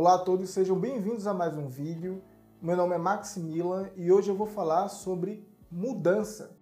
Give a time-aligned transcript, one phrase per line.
[0.00, 2.22] Olá a todos, sejam bem-vindos a mais um vídeo.
[2.62, 6.56] Meu nome é Maximilian e hoje eu vou falar sobre mudança.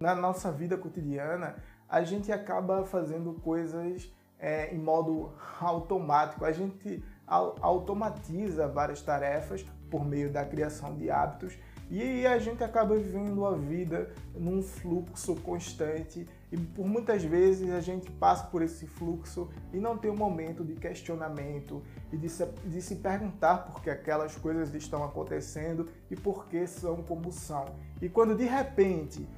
[0.00, 1.54] Na nossa vida cotidiana,
[1.88, 6.44] a gente acaba fazendo coisas é, em modo automático.
[6.44, 11.56] A gente automatiza várias tarefas por meio da criação de hábitos
[11.88, 17.80] e a gente acaba vivendo a vida num fluxo constante e por muitas vezes a
[17.80, 22.46] gente passa por esse fluxo e não tem um momento de questionamento e de se,
[22.64, 27.64] de se perguntar por que aquelas coisas estão acontecendo e por que são como são.
[28.00, 29.28] E quando de repente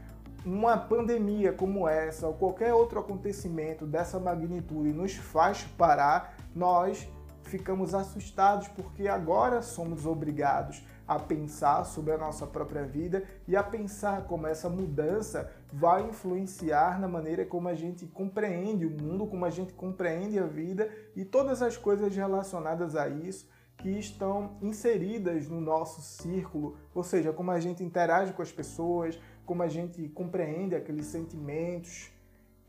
[0.44, 7.08] uma pandemia como essa ou qualquer outro acontecimento dessa magnitude nos faz parar, nós
[7.44, 13.62] ficamos assustados porque agora somos obrigados a pensar sobre a nossa própria vida e a
[13.62, 19.44] pensar como essa mudança vai influenciar na maneira como a gente compreende o mundo, como
[19.44, 25.48] a gente compreende a vida e todas as coisas relacionadas a isso que estão inseridas
[25.48, 30.08] no nosso círculo, ou seja, como a gente interage com as pessoas, como a gente
[30.08, 32.10] compreende aqueles sentimentos,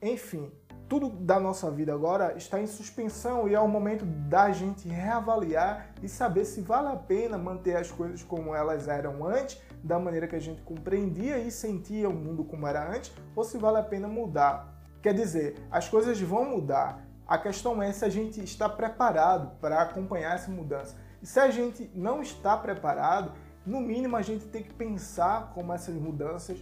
[0.02, 0.52] enfim,
[0.88, 5.90] tudo da nossa vida agora está em suspensão e é o momento da gente reavaliar
[6.02, 10.28] e saber se vale a pena manter as coisas como elas eram antes, da maneira
[10.28, 13.84] que a gente compreendia e sentia o mundo como era antes, ou se vale a
[13.84, 14.74] pena mudar.
[15.02, 17.06] Quer dizer, as coisas vão mudar.
[17.28, 20.96] A questão é se a gente está preparado para acompanhar essa mudança.
[21.22, 23.34] E se a gente não está preparado,
[23.66, 26.58] no mínimo a gente tem que pensar como essas mudanças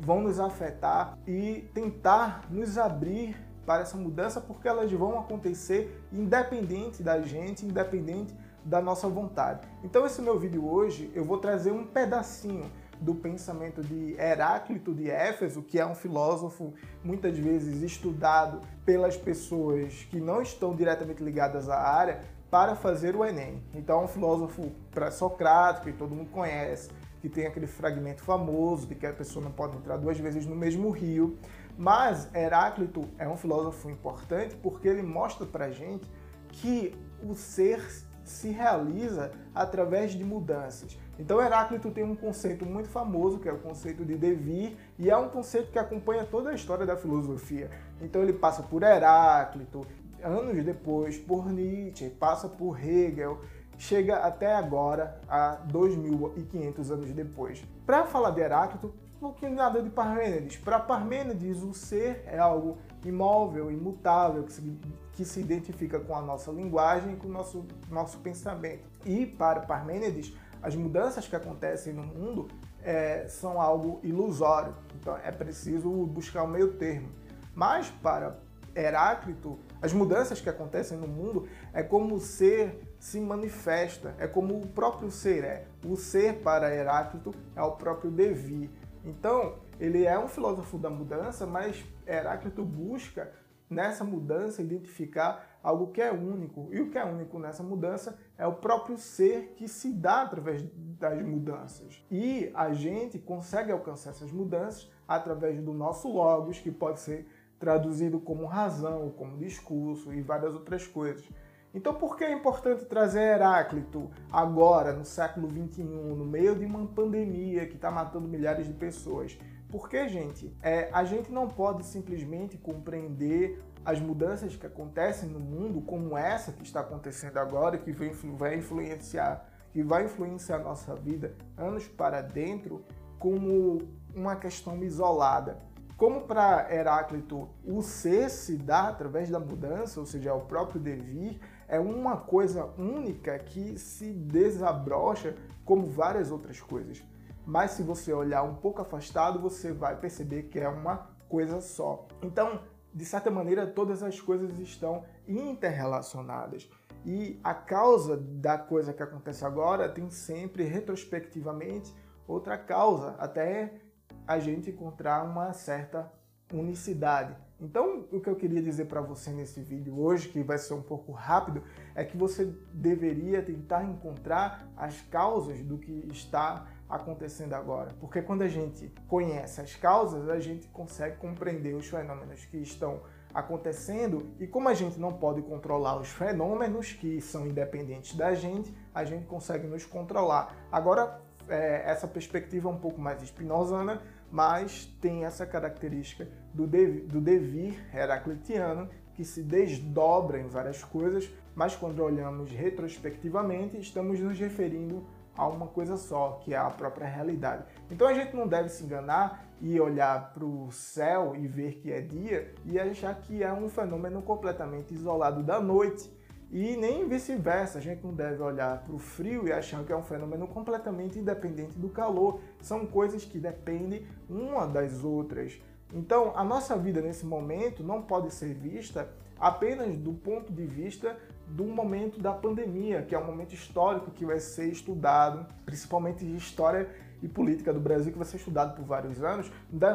[0.00, 7.02] vão nos afetar e tentar nos abrir para essa mudança, porque elas vão acontecer independente
[7.02, 8.34] da gente, independente
[8.64, 9.66] da nossa vontade.
[9.84, 12.70] Então esse meu vídeo hoje eu vou trazer um pedacinho
[13.00, 20.06] do pensamento de Heráclito de Éfeso, que é um filósofo muitas vezes estudado pelas pessoas
[20.10, 22.20] que não estão diretamente ligadas à área,
[22.50, 23.62] para fazer o Enem.
[23.72, 28.94] Então é um filósofo pré-socrático que todo mundo conhece, que tem aquele fragmento famoso de
[28.94, 31.38] que a pessoa não pode entrar duas vezes no mesmo rio.
[31.76, 36.08] Mas Heráclito é um filósofo importante porque ele mostra para gente
[36.48, 37.80] que o ser
[38.24, 40.98] se realiza através de mudanças.
[41.18, 45.16] Então Heráclito tem um conceito muito famoso, que é o conceito de devir, e é
[45.16, 47.70] um conceito que acompanha toda a história da filosofia.
[48.00, 49.86] Então ele passa por Heráclito,
[50.22, 53.40] anos depois por Nietzsche, passa por Hegel,
[53.80, 57.64] chega até agora, a 2.500 anos depois.
[57.86, 60.58] Para falar de Heráclito, um pouquinho nada de Parmênides.
[60.58, 62.76] Para Parmênides, o ser é algo
[63.06, 64.78] imóvel, imutável, que se,
[65.14, 68.82] que se identifica com a nossa linguagem com o nosso, nosso pensamento.
[69.06, 72.48] E para Parmênides, as mudanças que acontecem no mundo
[72.82, 74.74] é, são algo ilusório.
[75.00, 77.08] Então é preciso buscar o meio termo.
[77.54, 78.36] Mas para
[78.76, 84.66] Heráclito, as mudanças que acontecem no mundo é como ser se manifesta, é como o
[84.68, 85.66] próprio ser é.
[85.84, 88.70] O ser para Heráclito é o próprio devir.
[89.02, 93.32] Então, ele é um filósofo da mudança, mas Heráclito busca
[93.70, 96.68] nessa mudança identificar algo que é único.
[96.72, 100.62] E o que é único nessa mudança é o próprio ser que se dá através
[100.98, 102.04] das mudanças.
[102.10, 107.26] E a gente consegue alcançar essas mudanças através do nosso logos, que pode ser
[107.58, 111.26] traduzido como razão, como discurso e várias outras coisas.
[111.72, 116.84] Então, por que é importante trazer Heráclito agora, no século XXI, no meio de uma
[116.86, 119.38] pandemia que está matando milhares de pessoas?
[119.70, 125.80] Porque, gente, é, a gente não pode simplesmente compreender as mudanças que acontecem no mundo,
[125.80, 131.36] como essa que está acontecendo agora, que vai influenciar, que vai influenciar a nossa vida
[131.56, 132.84] anos para dentro,
[133.16, 135.58] como uma questão isolada.
[135.96, 140.80] Como para Heráclito o ser se dá através da mudança, ou seja, é o próprio
[140.80, 141.38] devir,
[141.70, 147.02] é uma coisa única que se desabrocha como várias outras coisas.
[147.46, 152.08] Mas se você olhar um pouco afastado, você vai perceber que é uma coisa só.
[152.22, 152.60] Então,
[152.92, 156.68] de certa maneira, todas as coisas estão interrelacionadas.
[157.06, 161.94] E a causa da coisa que acontece agora tem sempre, retrospectivamente,
[162.26, 163.80] outra causa, até
[164.26, 166.12] a gente encontrar uma certa
[166.56, 167.36] unicidade.
[167.60, 170.80] Então, o que eu queria dizer para você nesse vídeo hoje, que vai ser um
[170.80, 171.62] pouco rápido,
[171.94, 177.94] é que você deveria tentar encontrar as causas do que está acontecendo agora.
[178.00, 183.02] Porque quando a gente conhece as causas, a gente consegue compreender os fenômenos que estão
[183.32, 188.74] acontecendo e como a gente não pode controlar os fenômenos que são independentes da gente,
[188.92, 190.56] a gente consegue nos controlar.
[190.72, 194.00] Agora, é, essa perspectiva é um pouco mais espinosana, né?
[194.30, 201.30] Mas tem essa característica do, dev, do devir heraclitiano, que se desdobra em várias coisas,
[201.54, 205.04] mas quando olhamos retrospectivamente, estamos nos referindo
[205.36, 207.64] a uma coisa só, que é a própria realidade.
[207.90, 211.92] Então a gente não deve se enganar e olhar para o céu e ver que
[211.92, 216.10] é dia e achar que é um fenômeno completamente isolado da noite.
[216.52, 219.96] E nem vice-versa, a gente não deve olhar para o frio e achar que é
[219.96, 222.40] um fenômeno completamente independente do calor.
[222.60, 225.60] São coisas que dependem uma das outras.
[225.94, 229.08] Então, a nossa vida nesse momento não pode ser vista
[229.38, 231.16] apenas do ponto de vista
[231.46, 236.36] do momento da pandemia, que é um momento histórico que vai ser estudado, principalmente de
[236.36, 236.88] história
[237.22, 239.50] e política do Brasil, que vai ser estudado por vários anos,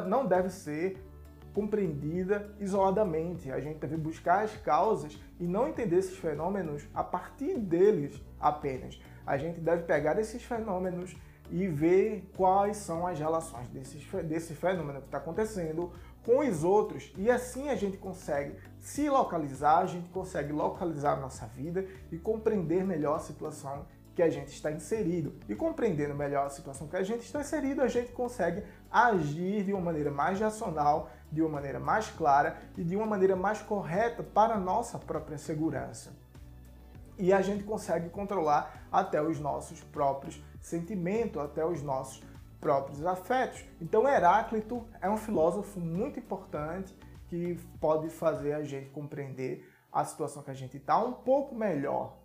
[0.08, 0.98] não deve ser
[1.56, 3.50] compreendida isoladamente.
[3.50, 9.02] A gente deve buscar as causas e não entender esses fenômenos a partir deles apenas.
[9.26, 11.16] A gente deve pegar esses fenômenos
[11.50, 15.92] e ver quais são as relações desse, desse fenômeno que está acontecendo
[16.26, 21.22] com os outros e assim a gente consegue se localizar, a gente consegue localizar a
[21.22, 25.36] nossa vida e compreender melhor a situação que a gente está inserido.
[25.50, 29.74] E compreendendo melhor a situação que a gente está inserido, a gente consegue agir de
[29.74, 34.24] uma maneira mais racional, de uma maneira mais clara e de uma maneira mais correta
[34.24, 36.14] para a nossa própria segurança.
[37.18, 42.24] E a gente consegue controlar até os nossos próprios sentimentos, até os nossos
[42.60, 43.64] próprios afetos.
[43.82, 46.96] Então, Heráclito é um filósofo muito importante
[47.28, 52.25] que pode fazer a gente compreender a situação que a gente está um pouco melhor.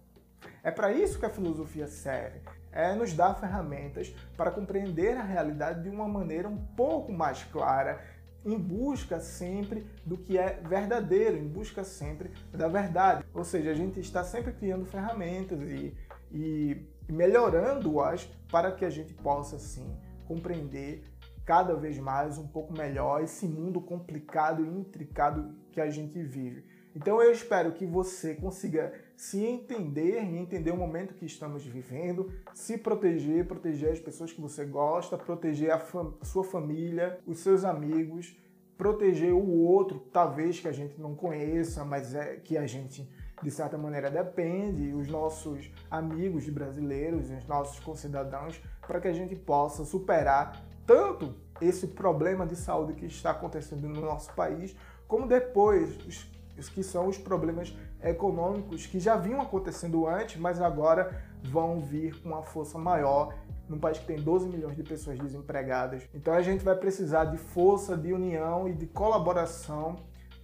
[0.62, 2.40] É para isso que a filosofia serve,
[2.70, 8.00] é nos dar ferramentas para compreender a realidade de uma maneira um pouco mais clara,
[8.44, 13.24] em busca sempre do que é verdadeiro, em busca sempre da verdade.
[13.34, 15.94] Ou seja, a gente está sempre criando ferramentas e,
[16.30, 19.94] e melhorando-as para que a gente possa, sim,
[20.26, 21.04] compreender
[21.44, 26.64] cada vez mais um pouco melhor esse mundo complicado e intricado que a gente vive.
[26.94, 32.32] Então eu espero que você consiga se entender e entender o momento que estamos vivendo,
[32.54, 37.62] se proteger, proteger as pessoas que você gosta, proteger a fam sua família, os seus
[37.62, 38.34] amigos,
[38.78, 43.06] proteger o outro, talvez que a gente não conheça, mas é que a gente
[43.42, 49.36] de certa maneira depende, os nossos amigos brasileiros, os nossos concidadãos, para que a gente
[49.36, 54.74] possa superar tanto esse problema de saúde que está acontecendo no nosso país,
[55.06, 56.26] como depois os,
[56.58, 62.20] os que são os problemas econômicos que já vinham acontecendo antes, mas agora vão vir
[62.20, 63.34] com uma força maior
[63.68, 66.02] num país que tem 12 milhões de pessoas desempregadas.
[66.12, 69.96] Então a gente vai precisar de força, de união e de colaboração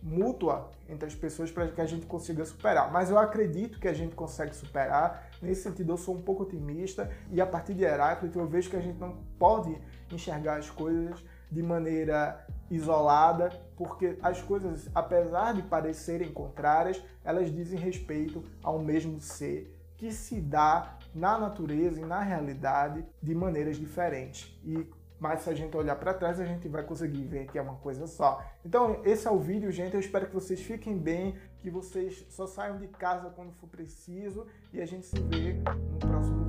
[0.02, 2.92] mútua entre as pessoas para que a gente consiga superar.
[2.92, 5.28] Mas eu acredito que a gente consegue superar.
[5.42, 8.76] Nesse sentido, eu sou um pouco otimista e a partir de Heráclito eu vejo que
[8.76, 9.76] a gente não pode
[10.12, 17.78] enxergar as coisas de maneira isolada, porque as coisas, apesar de parecerem contrárias, elas dizem
[17.78, 24.58] respeito ao mesmo ser que se dá na natureza e na realidade de maneiras diferentes.
[24.62, 24.86] E
[25.18, 27.76] mas se a gente olhar para trás, a gente vai conseguir ver que é uma
[27.76, 28.42] coisa só.
[28.64, 29.94] Então, esse é o vídeo, gente.
[29.94, 34.46] Eu espero que vocês fiquem bem, que vocês só saiam de casa quando for preciso
[34.72, 36.45] e a gente se vê no próximo.